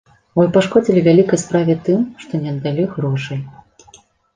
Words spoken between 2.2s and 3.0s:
што не аддалі